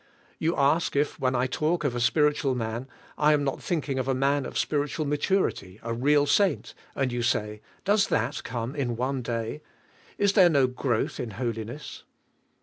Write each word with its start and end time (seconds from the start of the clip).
You 0.39 0.55
ask 0.55 0.95
if 0.95 1.19
when 1.19 1.35
I 1.35 1.45
talk 1.45 1.83
of 1.83 1.93
a 1.95 1.99
spiritual 1.99 2.55
man 2.55 2.87
I 3.19 3.33
am 3.33 3.43
not 3.43 3.61
thinking 3.61 3.99
of 3.99 4.07
a 4.07 4.15
man 4.15 4.47
of 4.47 4.57
spiritual 4.57 5.05
maturity, 5.05 5.79
a 5.83 5.93
real 5.93 6.25
saint, 6.25 6.73
and 6.95 7.11
you 7.11 7.21
say: 7.21 7.61
"Does 7.85 8.07
that 8.07 8.43
come 8.43 8.75
in 8.75 8.95
one 8.95 9.21
day? 9.21 9.61
Is 10.17 10.33
there 10.33 10.49
no 10.49 10.65
growth 10.65 11.19
in 11.19 11.29
holiness?" 11.29 12.01